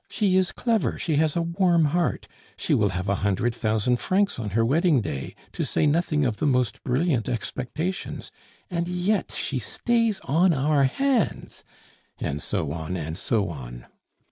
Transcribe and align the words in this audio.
She 0.09 0.35
is 0.35 0.51
clever, 0.51 0.97
she 0.97 1.17
has 1.17 1.35
a 1.35 1.43
warm 1.43 1.85
heart, 1.85 2.27
she 2.57 2.73
will 2.73 2.89
have 2.89 3.07
a 3.07 3.13
hundred 3.21 3.53
thousand 3.53 3.97
francs 3.97 4.39
on 4.39 4.49
her 4.57 4.65
wedding 4.65 4.99
day, 5.01 5.35
to 5.51 5.63
say 5.63 5.85
nothing 5.85 6.25
of 6.25 6.37
the 6.37 6.47
most 6.47 6.83
brilliant 6.83 7.29
expectations; 7.29 8.31
and 8.71 8.87
yet 8.87 9.31
she 9.31 9.59
stays 9.59 10.19
on 10.21 10.53
our 10.53 10.85
hands," 10.85 11.63
and 12.17 12.41
so 12.41 12.71
on 12.71 12.97
and 12.97 13.15
so 13.15 13.49
on. 13.49 13.85